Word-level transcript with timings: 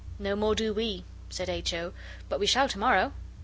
'No 0.17 0.35
more 0.35 0.55
do 0.55 0.73
we,' 0.73 1.05
said 1.29 1.47
H. 1.47 1.75
O., 1.75 1.93
'but 2.27 2.39
we 2.39 2.47
shall 2.47 2.67
to 2.67 2.79
morrow. 2.79 3.13